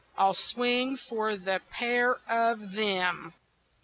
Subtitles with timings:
[0.17, 3.35] I'll swing for the pair of them.